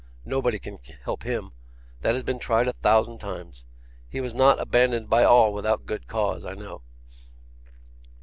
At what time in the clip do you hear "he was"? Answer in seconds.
4.09-4.33